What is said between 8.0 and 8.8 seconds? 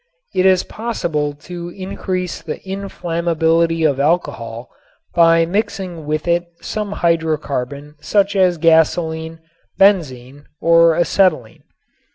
such as